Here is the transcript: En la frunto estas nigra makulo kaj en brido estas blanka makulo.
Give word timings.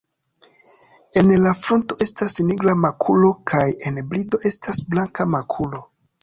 En 1.19 1.27
la 1.41 1.51
frunto 1.65 1.97
estas 2.05 2.37
nigra 2.47 2.73
makulo 2.85 3.29
kaj 3.53 3.61
en 3.91 4.01
brido 4.15 4.41
estas 4.53 4.83
blanka 4.95 5.29
makulo. 5.37 5.85